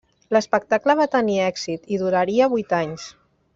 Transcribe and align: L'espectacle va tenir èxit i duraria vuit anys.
L'espectacle 0.35 0.95
va 1.01 1.07
tenir 1.17 1.37
èxit 1.49 1.93
i 1.97 2.01
duraria 2.05 2.51
vuit 2.57 2.75
anys. 2.83 3.07